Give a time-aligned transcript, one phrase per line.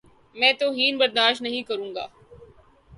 [0.35, 2.07] میں توہین برداشت نہیں کروں گا۔